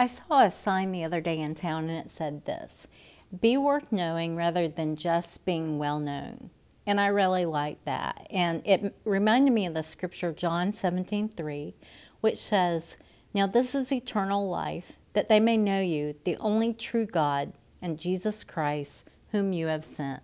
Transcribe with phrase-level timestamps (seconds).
[0.00, 2.88] I saw a sign the other day in town and it said this
[3.38, 6.48] Be worth knowing rather than just being well known.
[6.86, 8.26] And I really liked that.
[8.30, 11.74] And it reminded me of the scripture, John 17 3,
[12.22, 12.96] which says,
[13.34, 18.00] Now this is eternal life, that they may know you, the only true God, and
[18.00, 20.22] Jesus Christ, whom you have sent.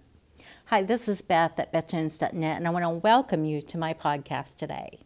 [0.68, 4.56] Hi, this is Beth at BethJones.net, and I want to welcome you to my podcast
[4.56, 5.00] today.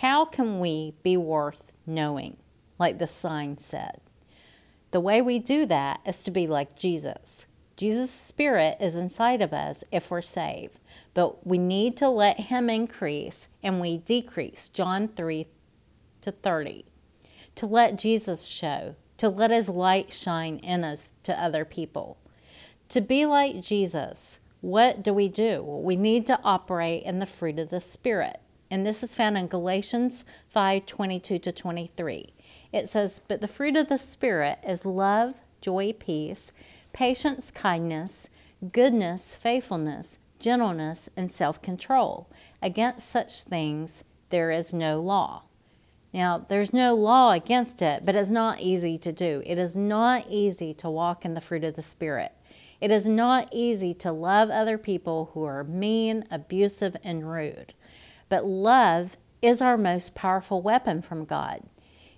[0.00, 2.38] How can we be worth knowing,
[2.84, 3.98] like the sign said?
[4.90, 7.46] The way we do that is to be like Jesus.
[7.78, 10.80] Jesus' Spirit is inside of us if we're saved,
[11.14, 14.68] but we need to let Him increase and we decrease.
[14.68, 15.46] John 3
[16.20, 16.84] to 30.
[17.54, 22.18] To let Jesus show, to let His light shine in us to other people.
[22.90, 25.62] To be like Jesus, what do we do?
[25.62, 28.40] we need to operate in the fruit of the Spirit.
[28.70, 32.33] And this is found in Galatians 5 22 to 23.
[32.74, 36.52] It says, But the fruit of the Spirit is love, joy, peace,
[36.92, 38.28] patience, kindness,
[38.72, 42.28] goodness, faithfulness, gentleness, and self control.
[42.60, 45.42] Against such things there is no law.
[46.12, 49.40] Now, there's no law against it, but it's not easy to do.
[49.46, 52.32] It is not easy to walk in the fruit of the Spirit.
[52.80, 57.72] It is not easy to love other people who are mean, abusive, and rude.
[58.28, 61.62] But love is our most powerful weapon from God.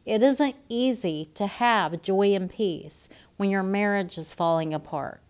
[0.06, 5.20] It isn't easy to have joy and peace when your marriage is falling apart,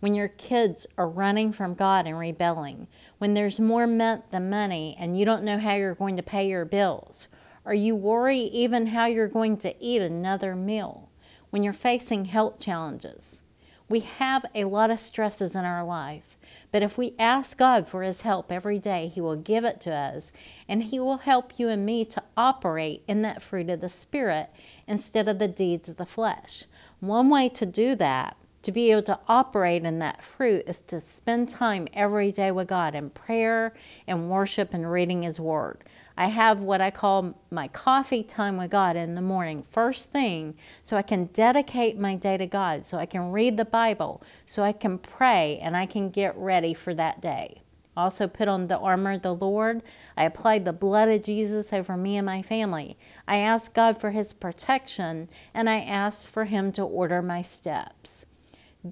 [0.00, 4.94] when your kids are running from God and rebelling, when there's more meant than money
[5.00, 7.28] and you don't know how you're going to pay your bills,
[7.64, 11.08] or you worry even how you're going to eat another meal,
[11.48, 13.40] when you're facing health challenges.
[13.88, 16.36] We have a lot of stresses in our life,
[16.72, 19.92] but if we ask God for His help every day, He will give it to
[19.92, 20.32] us,
[20.68, 24.50] and He will help you and me to operate in that fruit of the Spirit
[24.88, 26.64] instead of the deeds of the flesh.
[26.98, 30.98] One way to do that, to be able to operate in that fruit, is to
[30.98, 33.72] spend time every day with God in prayer
[34.08, 35.84] and worship and reading His Word.
[36.16, 40.56] I have what I call my coffee time with God in the morning, first thing,
[40.82, 44.64] so I can dedicate my day to God, so I can read the Bible, so
[44.64, 47.62] I can pray, and I can get ready for that day.
[47.96, 49.80] Also, put on the armor of the Lord.
[50.16, 52.98] I applied the blood of Jesus over me and my family.
[53.28, 58.26] I asked God for His protection, and I asked for Him to order my steps.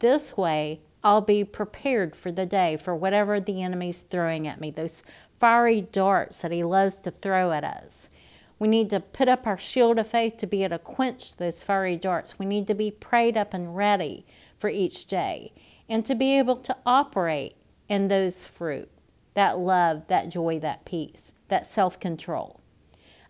[0.01, 4.73] This way, I'll be prepared for the day, for whatever the enemy's throwing at me,
[4.73, 5.05] those
[5.39, 8.11] fiery darts that he loves to throw at us.
[8.59, 11.63] We need to put up our shield of faith to be able to quench those
[11.63, 12.39] fiery darts.
[12.39, 15.53] We need to be prayed up and ready for each day
[15.89, 17.57] and to be able to operate
[17.89, 18.91] in those fruit
[19.35, 22.61] that love, that joy, that peace, that self control.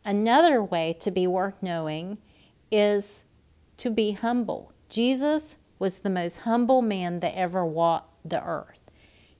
[0.02, 2.18] Another way to be worth knowing
[2.70, 3.24] is
[3.78, 4.72] to be humble.
[4.88, 8.80] Jesus was the most humble man that ever walked the earth.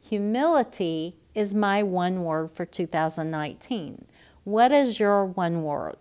[0.00, 4.04] Humility is my one word for 2019.
[4.44, 5.96] What is your one word?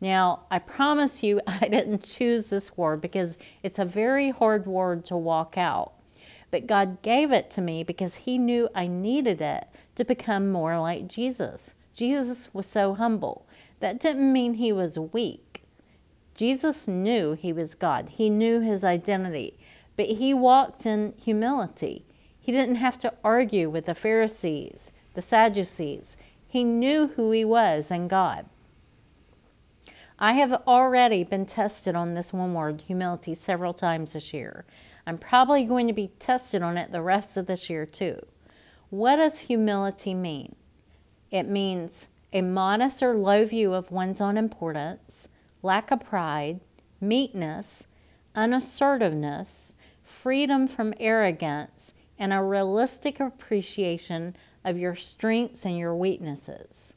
[0.00, 5.04] Now, I promise you, I didn't choose this word because it's a very hard word
[5.06, 5.92] to walk out.
[6.50, 10.78] But God gave it to me because He knew I needed it to become more
[10.78, 11.74] like Jesus.
[11.94, 13.46] Jesus was so humble.
[13.80, 15.62] That didn't mean He was weak.
[16.34, 19.58] Jesus knew He was God, He knew His identity,
[19.96, 22.04] but He walked in humility.
[22.40, 26.16] He didn't have to argue with the Pharisees, the Sadducees.
[26.48, 28.46] He knew who he was in God.
[30.18, 34.64] I have already been tested on this one word, humility, several times this year.
[35.06, 38.20] I'm probably going to be tested on it the rest of this year too.
[38.90, 40.56] What does humility mean?
[41.30, 45.28] It means a modest or low view of one's own importance,
[45.62, 46.60] lack of pride,
[47.00, 47.86] meekness,
[48.34, 49.74] unassertiveness,
[50.10, 56.92] freedom from arrogance, and a realistic appreciation of your strengths and your weaknesses.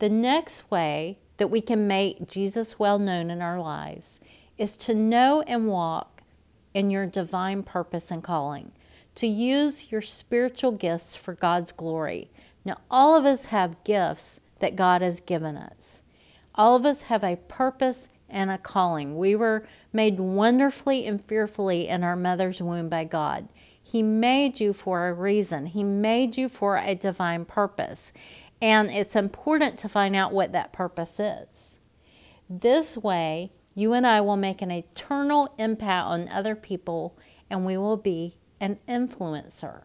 [0.00, 4.18] The next way that we can make Jesus well known in our lives
[4.58, 6.22] is to know and walk
[6.74, 8.72] in your divine purpose and calling,
[9.14, 12.30] to use your spiritual gifts for God's glory.
[12.64, 16.02] Now, all of us have gifts that God has given us.
[16.54, 19.16] All of us have a purpose and a calling.
[19.16, 23.48] We were made wonderfully and fearfully in our mother's womb by God.
[23.82, 28.12] He made you for a reason, He made you for a divine purpose.
[28.60, 31.80] And it's important to find out what that purpose is.
[32.48, 37.18] This way, you and I will make an eternal impact on other people
[37.50, 39.82] and we will be an influencer.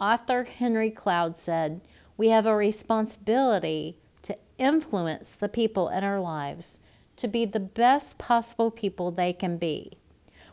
[0.00, 1.80] Author Henry Cloud said,
[2.16, 6.80] We have a responsibility to influence the people in our lives
[7.18, 9.98] to be the best possible people they can be.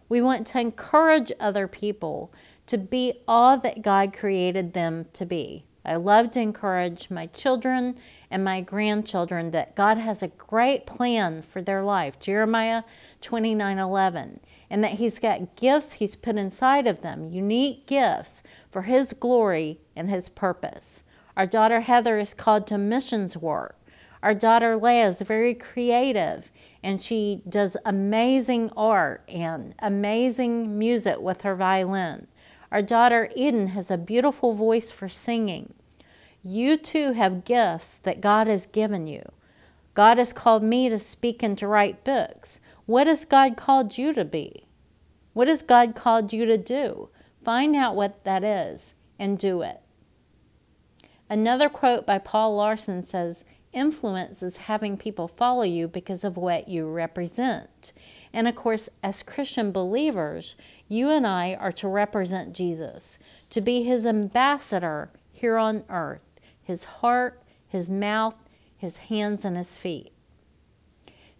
[0.07, 2.31] We want to encourage other people
[2.67, 5.65] to be all that God created them to be.
[5.83, 7.95] I love to encourage my children
[8.31, 12.19] and my grandchildren that God has a great plan for their life.
[12.19, 12.83] Jeremiah
[13.21, 14.39] 29 11
[14.69, 18.41] and that He's got gifts He's put inside of them, unique gifts
[18.71, 21.03] for His glory and His purpose.
[21.37, 23.77] Our daughter Heather is called to missions work.
[24.25, 26.51] Our daughter Leah is very creative
[26.81, 32.25] and she does amazing art and amazing music with her violin.
[32.71, 35.75] Our daughter Eden has a beautiful voice for singing.
[36.41, 39.31] You too have gifts that God has given you.
[39.93, 42.59] God has called me to speak and to write books.
[42.87, 44.65] What has God called you to be?
[45.33, 47.09] What has God called you to do?
[47.43, 49.81] Find out what that is and do it.
[51.29, 53.45] Another quote by Paul Larson says,
[53.75, 57.91] Influence is having people follow you because of what you represent.
[58.31, 60.55] And of course, as Christian believers,
[60.87, 63.19] you and I are to represent Jesus,
[63.49, 68.35] to be his ambassador here on earth, his heart, his mouth,
[68.77, 70.13] his hands, and his feet.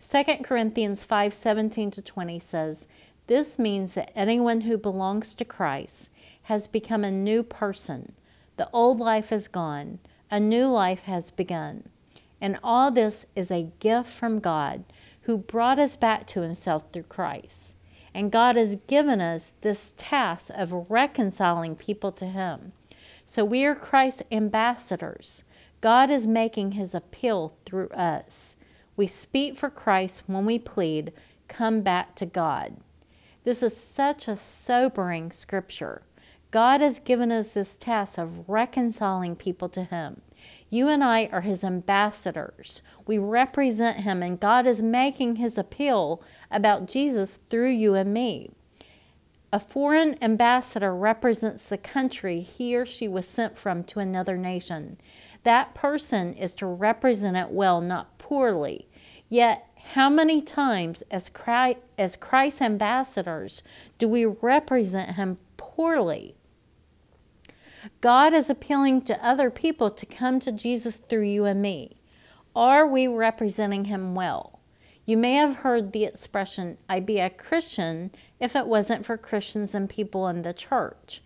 [0.01, 2.89] 2 Corinthians 5 17 to 20 says,
[3.27, 6.09] This means that anyone who belongs to Christ
[6.43, 8.11] has become a new person.
[8.57, 9.99] The old life is gone,
[10.29, 11.87] a new life has begun.
[12.41, 14.83] And all this is a gift from God
[15.21, 17.75] who brought us back to himself through Christ.
[18.13, 22.73] And God has given us this task of reconciling people to him.
[23.25, 25.43] So we are Christ's ambassadors.
[25.81, 28.55] God is making his appeal through us.
[28.95, 31.11] We speak for Christ when we plead,
[31.47, 32.77] Come back to God.
[33.43, 36.01] This is such a sobering scripture.
[36.49, 40.21] God has given us this task of reconciling people to Him.
[40.75, 42.81] You and I are His ambassadors.
[43.07, 48.51] We represent Him, and God is making His appeal about Jesus through you and me.
[49.53, 54.97] A foreign ambassador represents the country he or she was sent from to another nation.
[55.43, 58.89] That person is to represent it well, not poorly.
[59.29, 63.63] Yet, how many times, as Christ, as Christ's ambassadors,
[63.97, 66.35] do we represent Him poorly?
[68.01, 71.97] God is appealing to other people to come to Jesus through you and me.
[72.55, 74.59] Are we representing Him well?
[75.05, 79.75] You may have heard the expression, I'd be a Christian if it wasn't for Christians
[79.75, 81.21] and people in the church.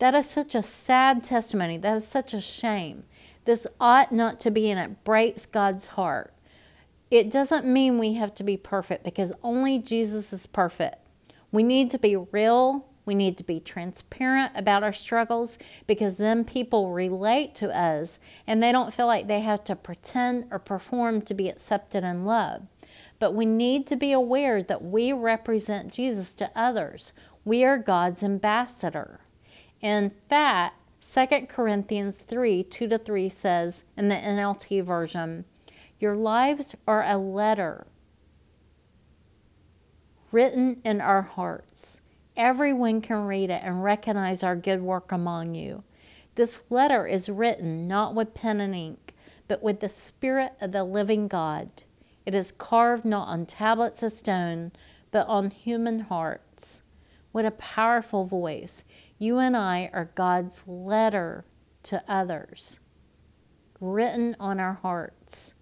[0.00, 1.78] That is such a sad testimony.
[1.78, 3.04] That is such a shame.
[3.44, 6.32] This ought not to be, and it breaks God's heart.
[7.10, 10.96] It doesn't mean we have to be perfect because only Jesus is perfect.
[11.50, 12.86] We need to be real.
[13.04, 18.62] We need to be transparent about our struggles because then people relate to us and
[18.62, 22.68] they don't feel like they have to pretend or perform to be accepted and loved.
[23.18, 27.12] But we need to be aware that we represent Jesus to others.
[27.44, 29.20] We are God's ambassador.
[29.80, 35.44] In fact, 2 Corinthians 3 2 to 3 says in the NLT version,
[35.98, 37.86] Your lives are a letter
[40.30, 42.00] written in our hearts.
[42.36, 45.84] Everyone can read it and recognize our good work among you.
[46.34, 49.14] This letter is written not with pen and ink,
[49.48, 51.70] but with the Spirit of the living God.
[52.24, 54.72] It is carved not on tablets of stone,
[55.10, 56.80] but on human hearts.
[57.32, 58.84] What a powerful voice.
[59.18, 61.44] You and I are God's letter
[61.82, 62.80] to others,
[63.78, 65.54] written on our hearts.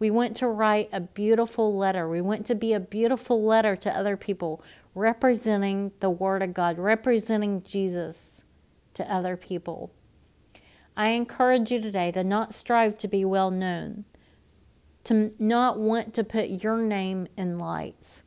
[0.00, 2.08] We want to write a beautiful letter.
[2.08, 4.62] We want to be a beautiful letter to other people,
[4.94, 8.44] representing the Word of God, representing Jesus
[8.94, 9.92] to other people.
[10.96, 14.04] I encourage you today to not strive to be well known,
[15.04, 18.22] to not want to put your name in lights,